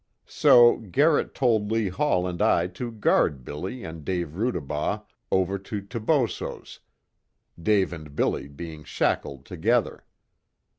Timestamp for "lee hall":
1.71-2.25